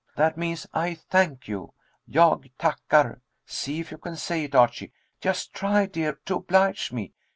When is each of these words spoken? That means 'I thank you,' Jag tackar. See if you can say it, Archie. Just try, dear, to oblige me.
That 0.15 0.35
means 0.35 0.65
'I 0.73 0.95
thank 0.95 1.47
you,' 1.47 1.75
Jag 2.09 2.49
tackar. 2.57 3.21
See 3.45 3.79
if 3.79 3.91
you 3.91 3.99
can 3.99 4.15
say 4.15 4.45
it, 4.45 4.55
Archie. 4.55 4.91
Just 5.19 5.53
try, 5.53 5.85
dear, 5.85 6.13
to 6.25 6.37
oblige 6.37 6.91
me. 6.91 7.13